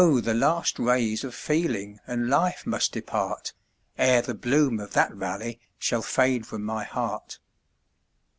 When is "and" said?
2.07-2.27